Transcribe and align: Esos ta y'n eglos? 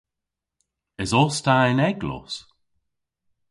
Esos 1.03 1.35
ta 1.45 1.55
y'n 1.69 1.81
eglos? 1.89 2.33